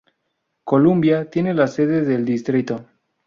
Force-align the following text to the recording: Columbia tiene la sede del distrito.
Columbia 0.63 1.29
tiene 1.29 1.53
la 1.53 1.67
sede 1.67 2.01
del 2.03 2.25
distrito. 2.25 2.87